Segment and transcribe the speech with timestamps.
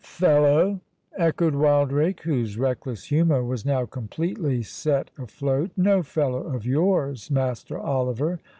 [0.03, 0.79] "Fellow!"
[1.15, 8.39] echoed Wildrake, whose reckless humour was now completely set afloat—"No fellow of yours, Master Oliver.